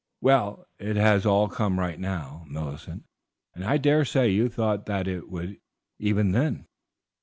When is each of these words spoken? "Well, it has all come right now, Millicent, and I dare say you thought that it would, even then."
"Well, 0.19 0.65
it 0.79 0.95
has 0.95 1.27
all 1.27 1.47
come 1.47 1.79
right 1.79 1.99
now, 1.99 2.43
Millicent, 2.49 3.03
and 3.53 3.63
I 3.63 3.77
dare 3.77 4.03
say 4.03 4.29
you 4.31 4.49
thought 4.49 4.87
that 4.87 5.07
it 5.07 5.29
would, 5.29 5.59
even 5.99 6.31
then." 6.31 6.65